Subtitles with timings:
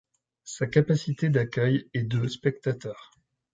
[0.45, 3.11] Sa capacité d'accueil est de spectateurs.